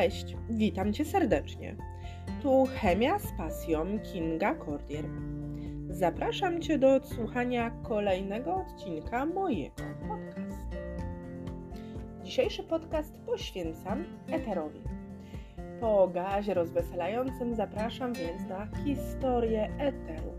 Cześć, 0.00 0.36
witam 0.50 0.92
Cię 0.92 1.04
serdecznie. 1.04 1.76
Tu 2.42 2.66
Chemia 2.74 3.18
z 3.18 3.32
pasją 3.32 3.98
Kinga 3.98 4.54
Cordier. 4.54 5.04
Zapraszam 5.88 6.62
Cię 6.62 6.78
do 6.78 6.94
odsłuchania 6.94 7.70
kolejnego 7.70 8.54
odcinka 8.54 9.26
mojego 9.26 9.82
podcastu. 10.08 10.76
Dzisiejszy 12.22 12.62
podcast 12.62 13.18
poświęcam 13.26 14.04
eterowi. 14.28 14.80
Po 15.80 16.08
gazie 16.08 16.54
rozweselającym 16.54 17.54
zapraszam 17.54 18.12
więc 18.12 18.48
na 18.48 18.68
historię 18.84 19.68
eteru. 19.78 20.32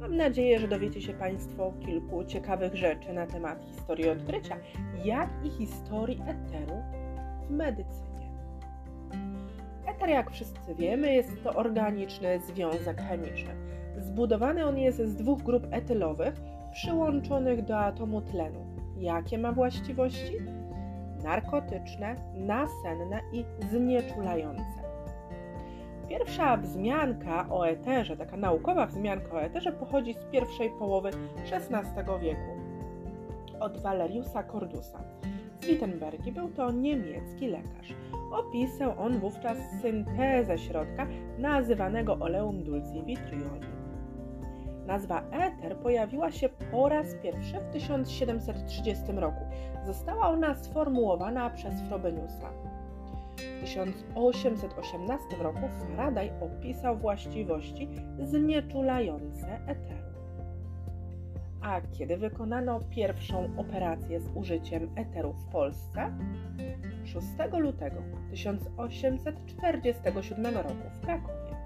Mam 0.00 0.16
nadzieję, 0.16 0.58
że 0.58 0.68
dowiecie 0.68 1.02
się 1.02 1.12
Państwo 1.12 1.72
kilku 1.86 2.24
ciekawych 2.24 2.74
rzeczy 2.74 3.12
na 3.12 3.26
temat 3.26 3.64
historii 3.64 4.08
odkrycia, 4.08 4.56
jak 5.04 5.30
i 5.44 5.50
historii 5.50 6.22
eteru 6.26 6.82
w 7.48 7.50
medycynie. 7.50 8.25
Eter, 9.96 10.08
jak 10.08 10.30
wszyscy 10.30 10.74
wiemy, 10.74 11.14
jest 11.14 11.44
to 11.44 11.54
organiczny 11.54 12.40
związek 12.40 13.00
chemiczny. 13.00 13.54
Zbudowany 13.98 14.66
on 14.66 14.78
jest 14.78 14.98
z 14.98 15.14
dwóch 15.14 15.42
grup 15.42 15.66
etylowych 15.70 16.34
przyłączonych 16.72 17.64
do 17.64 17.78
atomu 17.78 18.20
tlenu. 18.20 18.66
Jakie 18.98 19.38
ma 19.38 19.52
właściwości? 19.52 20.36
Narkotyczne, 21.24 22.16
nasenne 22.34 23.20
i 23.32 23.44
znieczulające. 23.70 24.82
Pierwsza 26.08 26.56
wzmianka 26.56 27.46
o 27.50 27.68
eterze, 27.68 28.16
taka 28.16 28.36
naukowa 28.36 28.86
wzmianka 28.86 29.32
o 29.32 29.42
eterze, 29.42 29.72
pochodzi 29.72 30.14
z 30.14 30.24
pierwszej 30.32 30.70
połowy 30.70 31.10
XVI 31.52 32.20
wieku 32.20 32.56
od 33.60 33.78
Valeriusa 33.78 34.42
Cordusa 34.42 35.00
z 35.60 35.66
Wittenbergi. 35.66 36.32
Był 36.32 36.48
to 36.48 36.70
niemiecki 36.70 37.48
lekarz. 37.48 37.94
Opisał 38.30 39.00
on 39.00 39.18
wówczas 39.18 39.58
syntezę 39.82 40.58
środka 40.58 41.06
nazywanego 41.38 42.18
oleum 42.18 42.64
dulci 42.64 43.02
vitrioli. 43.06 43.66
Nazwa 44.86 45.22
eter 45.32 45.76
pojawiła 45.76 46.30
się 46.30 46.48
po 46.48 46.88
raz 46.88 47.14
pierwszy 47.22 47.60
w 47.60 47.72
1730 47.72 49.04
roku. 49.12 49.44
Została 49.86 50.28
ona 50.28 50.54
sformułowana 50.54 51.50
przez 51.50 51.80
Frobeniusa. 51.80 52.50
W 53.36 53.60
1818 53.60 55.24
roku 55.42 55.68
Faraday 55.68 56.30
opisał 56.40 56.96
właściwości 56.96 57.88
znieczulające 58.18 59.60
eteru. 59.66 60.06
A 61.62 61.80
kiedy 61.80 62.16
wykonano 62.16 62.80
pierwszą 62.90 63.48
operację 63.56 64.20
z 64.20 64.28
użyciem 64.34 64.90
eteru 64.96 65.32
w 65.32 65.44
Polsce? 65.52 66.12
6 67.20 67.28
lutego 67.58 68.02
1847 68.30 70.54
roku 70.54 70.90
w 70.92 71.00
Krakowie. 71.00 71.56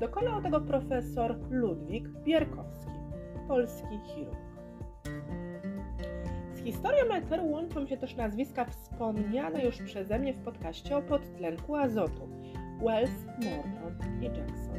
Dokonał 0.00 0.42
tego 0.42 0.60
profesor 0.60 1.36
Ludwik 1.50 2.08
Bierkowski, 2.08 2.92
polski 3.48 3.98
chirurg. 4.06 4.44
Z 6.54 6.58
historią 6.64 7.14
eteru 7.14 7.50
łączą 7.50 7.86
się 7.86 7.96
też 7.96 8.16
nazwiska 8.16 8.64
wspomniane 8.64 9.64
już 9.64 9.82
przeze 9.82 10.18
mnie 10.18 10.34
w 10.34 10.44
podcaście 10.44 10.96
o 10.96 11.02
podtlenku 11.02 11.76
azotu 11.76 12.28
Wells, 12.82 13.26
Morton 13.26 14.22
i 14.22 14.24
Jackson. 14.24 14.78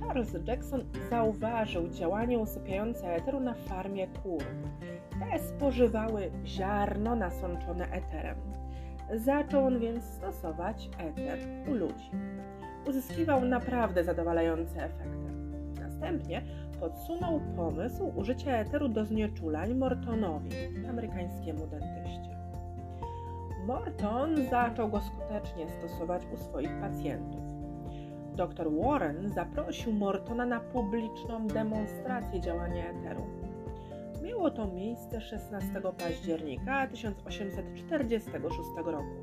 Charles 0.00 0.34
Jackson 0.46 0.84
zauważył 1.10 1.88
działanie 1.88 2.38
usypiające 2.38 3.14
eteru 3.14 3.40
na 3.40 3.54
farmie 3.54 4.08
kur. 4.08 4.42
Te 5.20 5.38
spożywały 5.38 6.30
ziarno 6.44 7.16
nasączone 7.16 7.84
eterem. 7.90 8.36
Zaczął 9.14 9.66
on 9.66 9.78
więc 9.78 10.04
stosować 10.04 10.90
eter 10.98 11.38
u 11.70 11.74
ludzi. 11.74 12.10
Uzyskiwał 12.88 13.44
naprawdę 13.44 14.04
zadowalające 14.04 14.84
efekty. 14.84 15.30
Następnie 15.80 16.42
podsunął 16.80 17.40
pomysł 17.56 18.12
użycia 18.16 18.52
eteru 18.56 18.88
do 18.88 19.04
znieczulań 19.04 19.74
Mortonowi, 19.74 20.50
amerykańskiemu 20.88 21.66
dentyście. 21.66 22.36
Morton 23.66 24.36
zaczął 24.50 24.88
go 24.88 25.00
skutecznie 25.00 25.68
stosować 25.68 26.22
u 26.34 26.36
swoich 26.36 26.80
pacjentów. 26.80 27.40
Dr 28.36 28.70
Warren 28.82 29.32
zaprosił 29.32 29.92
Mortona 29.92 30.46
na 30.46 30.60
publiczną 30.60 31.46
demonstrację 31.46 32.40
działania 32.40 32.84
eteru. 32.90 33.22
Miało 34.22 34.50
to 34.50 34.66
miejsce 34.66 35.20
16 35.20 35.80
października 35.98 36.86
1846 36.86 38.68
roku. 38.84 39.14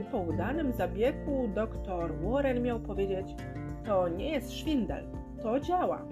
I 0.00 0.04
po 0.04 0.18
udanym 0.18 0.72
zabiegu 0.72 1.48
dr 1.48 2.20
Warren 2.20 2.62
miał 2.62 2.80
powiedzieć: 2.80 3.34
To 3.84 4.08
nie 4.08 4.30
jest 4.30 4.52
szwindel, 4.52 5.04
to 5.42 5.60
działa. 5.60 6.02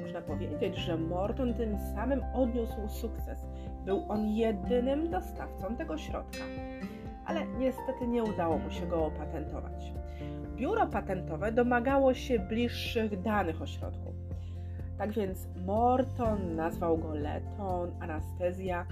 Można 0.00 0.20
powiedzieć, 0.20 0.76
że 0.76 0.96
Morton 0.96 1.54
tym 1.54 1.78
samym 1.94 2.22
odniósł 2.34 2.88
sukces. 2.88 3.46
Był 3.84 4.04
on 4.08 4.28
jedynym 4.28 5.10
dostawcą 5.10 5.76
tego 5.76 5.98
środka, 5.98 6.44
ale 7.26 7.46
niestety 7.46 8.06
nie 8.06 8.24
udało 8.24 8.58
mu 8.58 8.70
się 8.70 8.86
go 8.86 9.06
opatentować. 9.06 9.92
Biuro 10.56 10.86
patentowe 10.86 11.52
domagało 11.52 12.14
się 12.14 12.38
bliższych 12.38 13.22
danych 13.22 13.62
o 13.62 13.66
środku. 13.66 14.27
Tak 14.98 15.12
więc 15.12 15.48
Morton 15.66 16.54
nazwał 16.54 16.98
go 16.98 17.14
leton, 17.14 17.90
anestezja. 18.00 18.86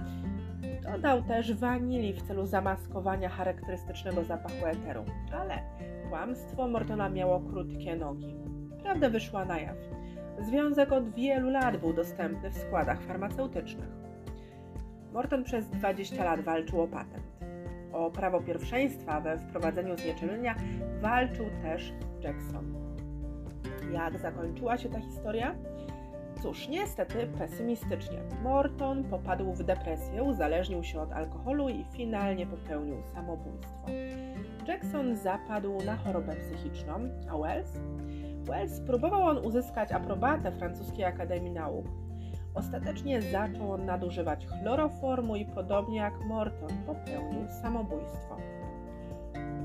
Dodał 0.83 1.21
też 1.21 1.53
wanili 1.53 2.13
w 2.13 2.21
celu 2.21 2.45
zamaskowania 2.45 3.29
charakterystycznego 3.29 4.23
zapachu 4.23 4.65
eteru. 4.65 5.05
Ale 5.33 5.59
kłamstwo 6.09 6.67
Mortona 6.67 7.09
miało 7.09 7.39
krótkie 7.39 7.95
nogi. 7.95 8.35
Prawda 8.83 9.09
wyszła 9.09 9.45
na 9.45 9.59
jaw. 9.59 9.75
Związek 10.39 10.91
od 10.91 11.13
wielu 11.13 11.49
lat 11.49 11.77
był 11.77 11.93
dostępny 11.93 12.49
w 12.49 12.57
składach 12.57 13.01
farmaceutycznych. 13.01 13.89
Morton 15.13 15.43
przez 15.43 15.69
20 15.69 16.23
lat 16.23 16.41
walczył 16.41 16.81
o 16.81 16.87
patent. 16.87 17.27
O 17.93 18.11
prawo 18.11 18.41
pierwszeństwa 18.41 19.21
we 19.21 19.39
wprowadzeniu 19.39 19.97
znieczulenia 19.97 20.55
walczył 21.01 21.45
też 21.61 21.93
Jackson. 22.21 22.73
Jak 23.93 24.17
zakończyła 24.17 24.77
się 24.77 24.89
ta 24.89 24.99
historia? 24.99 25.55
Cóż, 26.41 26.67
niestety 26.67 27.27
pesymistycznie. 27.37 28.17
Morton 28.43 29.03
popadł 29.03 29.53
w 29.53 29.63
depresję, 29.63 30.23
uzależnił 30.23 30.83
się 30.83 31.01
od 31.01 31.11
alkoholu 31.11 31.69
i 31.69 31.83
finalnie 31.83 32.47
popełnił 32.47 33.03
samobójstwo. 33.13 33.85
Jackson 34.67 35.15
zapadł 35.15 35.83
na 35.85 35.97
chorobę 35.97 36.35
psychiczną, 36.35 36.93
a 37.29 37.37
Wells? 37.37 37.79
Wells 38.43 38.79
próbował 38.79 39.21
on 39.21 39.37
uzyskać 39.37 39.91
aprobatę 39.91 40.51
francuskiej 40.51 41.05
Akademii 41.05 41.51
Nauk. 41.51 41.85
Ostatecznie 42.53 43.21
zaczął 43.21 43.71
on 43.71 43.85
nadużywać 43.85 44.47
chloroformu 44.47 45.35
i 45.35 45.45
podobnie 45.45 45.97
jak 45.97 46.13
Morton 46.25 46.69
popełnił 46.85 47.47
samobójstwo. 47.61 48.37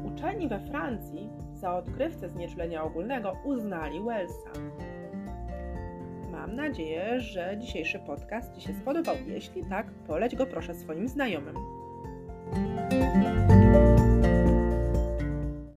Uczeni 0.05 0.49
we 0.49 0.61
Francji 0.61 1.31
za 1.55 1.75
odkrywcę 1.75 2.29
znieczulenia 2.29 2.83
ogólnego 2.83 3.37
uznali 3.45 4.01
Wellsa. 4.01 4.51
Mam 6.43 6.57
nadzieję, 6.57 7.21
że 7.21 7.59
dzisiejszy 7.59 7.99
podcast 7.99 8.55
Ci 8.55 8.61
się 8.61 8.75
spodobał. 8.75 9.17
Jeśli 9.27 9.65
tak, 9.65 9.87
poleć 10.07 10.37
go 10.37 10.47
proszę 10.47 10.75
swoim 10.75 11.09
znajomym. 11.09 11.55